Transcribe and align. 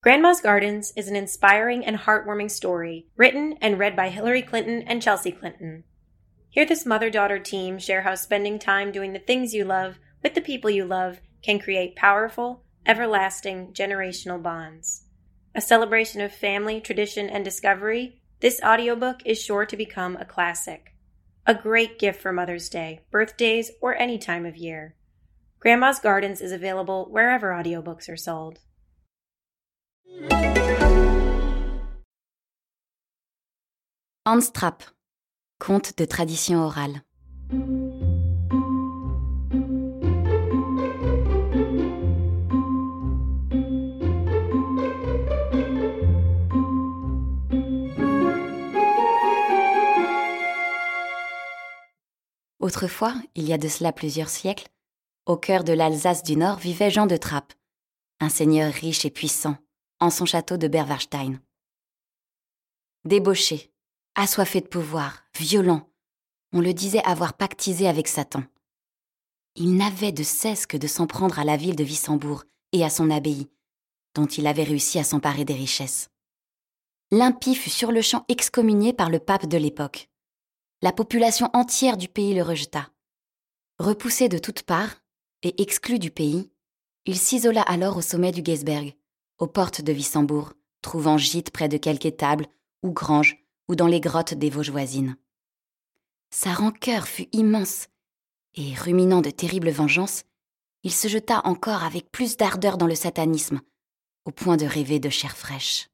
Grandma's 0.00 0.40
Gardens 0.40 0.92
is 0.94 1.08
an 1.08 1.16
inspiring 1.16 1.84
and 1.84 1.96
heartwarming 1.96 2.52
story 2.52 3.08
written 3.16 3.58
and 3.60 3.80
read 3.80 3.96
by 3.96 4.10
Hillary 4.10 4.42
Clinton 4.42 4.82
and 4.86 5.02
Chelsea 5.02 5.32
Clinton. 5.32 5.82
Hear 6.50 6.64
this 6.64 6.86
mother 6.86 7.10
daughter 7.10 7.40
team 7.40 7.80
share 7.80 8.02
how 8.02 8.14
spending 8.14 8.60
time 8.60 8.92
doing 8.92 9.12
the 9.12 9.18
things 9.18 9.54
you 9.54 9.64
love 9.64 9.98
with 10.22 10.34
the 10.34 10.40
people 10.40 10.70
you 10.70 10.84
love 10.84 11.18
can 11.42 11.58
create 11.58 11.96
powerful, 11.96 12.62
everlasting 12.86 13.72
generational 13.72 14.40
bonds. 14.40 15.02
A 15.52 15.60
celebration 15.60 16.20
of 16.20 16.32
family, 16.32 16.80
tradition, 16.80 17.28
and 17.28 17.44
discovery, 17.44 18.22
this 18.38 18.60
audiobook 18.64 19.22
is 19.24 19.42
sure 19.42 19.66
to 19.66 19.76
become 19.76 20.16
a 20.16 20.24
classic. 20.24 20.94
A 21.44 21.56
great 21.56 21.98
gift 21.98 22.22
for 22.22 22.32
Mother's 22.32 22.68
Day, 22.68 23.00
birthdays, 23.10 23.72
or 23.82 23.96
any 23.96 24.16
time 24.16 24.46
of 24.46 24.56
year. 24.56 24.94
Grandma's 25.58 25.98
Gardens 25.98 26.40
is 26.40 26.52
available 26.52 27.08
wherever 27.10 27.50
audiobooks 27.50 28.08
are 28.08 28.16
sold. 28.16 28.60
Hans 34.30 34.52
Trapp, 34.52 34.82
conte 35.58 35.96
de 35.96 36.04
tradition 36.04 36.62
orale. 36.62 37.02
Autrefois, 52.60 53.14
il 53.34 53.48
y 53.48 53.54
a 53.54 53.56
de 53.56 53.66
cela 53.66 53.92
plusieurs 53.92 54.28
siècles, 54.28 54.68
au 55.24 55.38
cœur 55.38 55.64
de 55.64 55.72
l'Alsace 55.72 56.22
du 56.22 56.36
Nord 56.36 56.58
vivait 56.58 56.90
Jean 56.90 57.06
de 57.06 57.16
Trappe, 57.16 57.54
un 58.20 58.28
seigneur 58.28 58.70
riche 58.70 59.06
et 59.06 59.10
puissant, 59.10 59.56
en 60.00 60.10
son 60.10 60.24
château 60.24 60.56
de 60.56 60.68
Berwarstein. 60.68 61.40
Débauché, 63.04 63.72
assoiffé 64.14 64.60
de 64.60 64.66
pouvoir, 64.66 65.24
violent, 65.36 65.88
on 66.52 66.60
le 66.60 66.72
disait 66.72 67.02
avoir 67.04 67.34
pactisé 67.34 67.88
avec 67.88 68.08
Satan. 68.08 68.42
Il 69.54 69.76
n'avait 69.76 70.12
de 70.12 70.22
cesse 70.22 70.66
que 70.66 70.76
de 70.76 70.86
s'en 70.86 71.06
prendre 71.06 71.38
à 71.38 71.44
la 71.44 71.56
ville 71.56 71.76
de 71.76 71.84
Wissembourg 71.84 72.44
et 72.72 72.84
à 72.84 72.90
son 72.90 73.10
abbaye, 73.10 73.48
dont 74.14 74.26
il 74.26 74.46
avait 74.46 74.62
réussi 74.62 74.98
à 74.98 75.04
s'emparer 75.04 75.44
des 75.44 75.54
richesses. 75.54 76.10
L'impie 77.10 77.54
fut 77.54 77.70
sur 77.70 77.90
le 77.90 78.02
champ 78.02 78.24
excommunié 78.28 78.92
par 78.92 79.10
le 79.10 79.18
pape 79.18 79.46
de 79.46 79.56
l'époque. 79.56 80.08
La 80.82 80.92
population 80.92 81.50
entière 81.54 81.96
du 81.96 82.08
pays 82.08 82.34
le 82.34 82.42
rejeta. 82.42 82.90
Repoussé 83.78 84.28
de 84.28 84.38
toutes 84.38 84.62
parts 84.62 84.96
et 85.42 85.60
exclu 85.62 85.98
du 85.98 86.10
pays, 86.10 86.50
il 87.04 87.16
s'isola 87.18 87.62
alors 87.62 87.96
au 87.96 88.02
sommet 88.02 88.32
du 88.32 88.42
Geisberg, 88.42 88.94
aux 89.38 89.46
portes 89.46 89.80
de 89.80 89.92
Wissembourg, 89.92 90.52
trouvant 90.82 91.18
gîte 91.18 91.50
près 91.50 91.68
de 91.68 91.76
quelque 91.76 92.06
étable 92.06 92.46
ou 92.82 92.92
grange 92.92 93.44
ou 93.68 93.74
dans 93.74 93.86
les 93.86 94.00
grottes 94.00 94.34
des 94.34 94.50
Vosges 94.50 94.70
voisines. 94.70 95.16
Sa 96.30 96.52
rancœur 96.52 97.08
fut 97.08 97.28
immense, 97.32 97.88
et 98.54 98.74
ruminant 98.74 99.20
de 99.20 99.30
terribles 99.30 99.70
vengeances, 99.70 100.24
il 100.82 100.92
se 100.92 101.08
jeta 101.08 101.40
encore 101.44 101.84
avec 101.84 102.10
plus 102.10 102.36
d'ardeur 102.36 102.78
dans 102.78 102.86
le 102.86 102.94
satanisme, 102.94 103.60
au 104.24 104.30
point 104.30 104.56
de 104.56 104.66
rêver 104.66 105.00
de 105.00 105.08
chair 105.08 105.36
fraîche. 105.36 105.88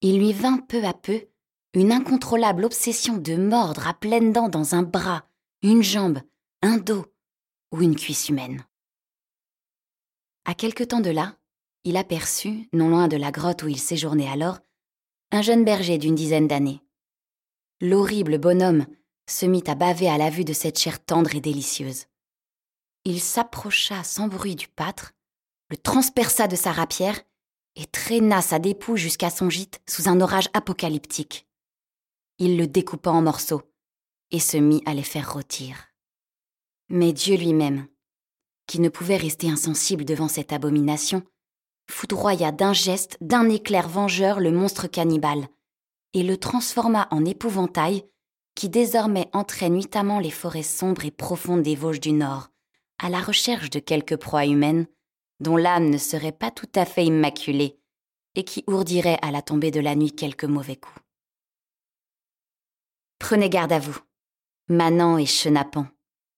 Il 0.00 0.18
lui 0.18 0.32
vint 0.32 0.58
peu 0.58 0.84
à 0.84 0.94
peu 0.94 1.26
une 1.74 1.92
incontrôlable 1.92 2.64
obsession 2.64 3.16
de 3.16 3.36
mordre 3.36 3.86
à 3.86 3.94
pleines 3.94 4.32
dents 4.32 4.48
dans 4.48 4.74
un 4.74 4.82
bras, 4.82 5.28
une 5.62 5.82
jambe, 5.82 6.20
un 6.62 6.78
dos 6.78 7.06
ou 7.72 7.82
une 7.82 7.96
cuisse 7.96 8.28
humaine. 8.28 8.64
À 10.44 10.54
quelque 10.54 10.82
temps 10.82 11.00
de 11.00 11.10
là, 11.10 11.36
il 11.84 11.96
aperçut, 11.96 12.68
non 12.72 12.88
loin 12.88 13.08
de 13.08 13.16
la 13.16 13.30
grotte 13.30 13.62
où 13.62 13.68
il 13.68 13.78
séjournait 13.78 14.28
alors, 14.28 14.58
un 15.32 15.42
jeune 15.42 15.64
berger 15.64 15.98
d'une 15.98 16.14
dizaine 16.14 16.48
d'années. 16.48 16.82
L'horrible 17.80 18.38
bonhomme 18.38 18.86
se 19.28 19.46
mit 19.46 19.64
à 19.66 19.74
baver 19.74 20.08
à 20.08 20.18
la 20.18 20.30
vue 20.30 20.44
de 20.44 20.52
cette 20.52 20.78
chair 20.78 21.02
tendre 21.04 21.34
et 21.34 21.40
délicieuse. 21.40 22.06
Il 23.04 23.20
s'approcha 23.20 24.04
sans 24.04 24.28
bruit 24.28 24.56
du 24.56 24.68
pâtre, 24.68 25.12
le 25.70 25.76
transperça 25.76 26.48
de 26.48 26.56
sa 26.56 26.72
rapière 26.72 27.20
et 27.76 27.86
traîna 27.86 28.42
sa 28.42 28.58
dépouille 28.58 28.98
jusqu'à 28.98 29.30
son 29.30 29.48
gîte 29.48 29.80
sous 29.88 30.08
un 30.08 30.20
orage 30.20 30.48
apocalyptique 30.52 31.46
il 32.40 32.56
le 32.56 32.66
découpa 32.66 33.10
en 33.10 33.20
morceaux 33.20 33.62
et 34.30 34.40
se 34.40 34.56
mit 34.56 34.82
à 34.86 34.94
les 34.94 35.02
faire 35.02 35.34
rôtir. 35.34 35.76
Mais 36.88 37.12
Dieu 37.12 37.36
lui-même, 37.36 37.86
qui 38.66 38.80
ne 38.80 38.88
pouvait 38.88 39.18
rester 39.18 39.50
insensible 39.50 40.06
devant 40.06 40.26
cette 40.26 40.52
abomination, 40.52 41.22
foudroya 41.90 42.52
d'un 42.52 42.72
geste, 42.72 43.18
d'un 43.20 43.48
éclair 43.48 43.88
vengeur 43.88 44.40
le 44.40 44.50
monstre 44.50 44.86
cannibale, 44.86 45.48
et 46.14 46.22
le 46.22 46.36
transforma 46.36 47.08
en 47.10 47.24
épouvantail 47.24 48.04
qui 48.54 48.68
désormais 48.68 49.28
entrait 49.32 49.70
nuitamment 49.70 50.18
les 50.18 50.30
forêts 50.30 50.62
sombres 50.62 51.04
et 51.04 51.10
profondes 51.10 51.62
des 51.62 51.76
Vosges 51.76 52.00
du 52.00 52.12
Nord, 52.12 52.50
à 52.98 53.08
la 53.08 53.20
recherche 53.20 53.70
de 53.70 53.78
quelque 53.78 54.14
proie 54.14 54.46
humaine 54.46 54.86
dont 55.40 55.56
l'âme 55.56 55.88
ne 55.88 55.98
serait 55.98 56.32
pas 56.32 56.50
tout 56.50 56.68
à 56.74 56.84
fait 56.84 57.06
immaculée 57.06 57.78
et 58.34 58.44
qui 58.44 58.64
ourdirait 58.66 59.18
à 59.22 59.30
la 59.30 59.42
tombée 59.42 59.70
de 59.70 59.80
la 59.80 59.94
nuit 59.94 60.12
quelques 60.12 60.44
mauvais 60.44 60.76
coups. 60.76 61.00
Prenez 63.18 63.48
garde 63.48 63.72
à 63.72 63.78
vous, 63.78 63.98
manant 64.68 65.18
et 65.18 65.26
chenapan, 65.26 65.86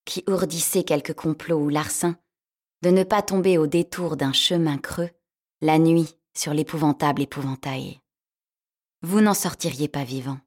qui 0.04 0.24
ourdissez 0.28 0.84
quelque 0.84 1.12
complot 1.12 1.56
ou 1.56 1.68
larcin, 1.68 2.16
de 2.82 2.90
ne 2.90 3.04
pas 3.04 3.22
tomber 3.22 3.58
au 3.58 3.66
détour 3.66 4.16
d'un 4.16 4.32
chemin 4.32 4.78
creux, 4.78 5.10
la 5.62 5.78
nuit, 5.78 6.18
sur 6.34 6.52
l'épouvantable 6.52 7.22
épouvantail. 7.22 8.00
Vous 9.02 9.20
n'en 9.20 9.32
sortiriez 9.32 9.86
pas 9.86 10.02
vivant. 10.02 10.40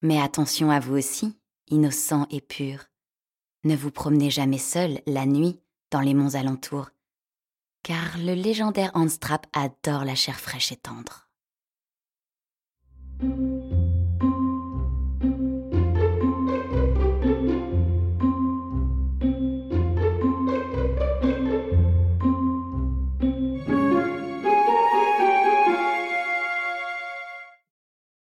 Mais 0.00 0.20
attention 0.20 0.70
à 0.70 0.80
vous 0.80 0.96
aussi, 0.96 1.38
innocent 1.68 2.26
et 2.30 2.40
pur. 2.40 2.86
Ne 3.64 3.76
vous 3.76 3.90
promenez 3.90 4.30
jamais 4.30 4.58
seul, 4.58 5.02
la 5.06 5.26
nuit, 5.26 5.60
dans 5.90 6.00
les 6.00 6.14
monts 6.14 6.34
alentours, 6.34 6.88
car 7.82 8.16
le 8.16 8.32
légendaire 8.32 8.90
Hans 8.94 9.06
adore 9.52 10.04
la 10.04 10.14
chair 10.14 10.40
fraîche 10.40 10.72
et 10.72 10.76
tendre. 10.76 11.28